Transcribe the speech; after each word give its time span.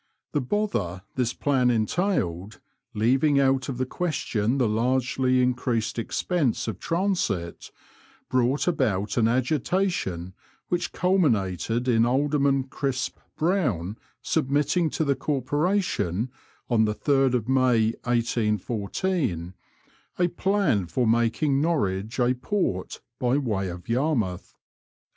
The 0.31 0.41
bother 0.41 1.03
this 1.13 1.31
plan 1.31 1.69
entailed, 1.69 2.59
leaving 2.95 3.39
out 3.39 3.69
of 3.69 3.77
the 3.77 3.85
question 3.85 4.57
the 4.57 4.67
largely 4.67 5.43
increased 5.43 5.99
expense 5.99 6.67
of 6.67 6.79
transit, 6.79 7.69
brought 8.27 8.67
about 8.67 9.15
an 9.17 9.27
agitation 9.27 10.33
which 10.69 10.91
culminated 10.91 11.87
in 11.87 12.03
Alderman 12.07 12.63
Crisp 12.63 13.19
Brown 13.37 13.95
submitting 14.23 14.89
to 14.89 15.05
the 15.05 15.15
Corporation, 15.15 16.31
on 16.67 16.85
the 16.85 16.95
8rd 16.95 17.47
May, 17.47 17.91
1814, 18.05 19.53
a 20.17 20.27
plan 20.29 20.87
for 20.87 21.05
making 21.05 21.61
Norwich 21.61 22.19
a 22.19 22.33
port 22.33 23.01
by 23.19 23.37
way 23.37 23.69
of 23.69 23.87
Yarmouth. 23.87 24.55